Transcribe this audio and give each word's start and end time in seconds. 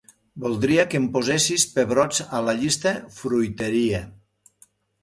Voldria 0.43 0.85
que 0.93 0.99
em 1.01 1.05
posessis 1.17 1.67
pebrots 1.75 2.25
a 2.39 2.43
la 2.49 2.59
llista 2.63 2.95
"fruiteria". 3.21 4.03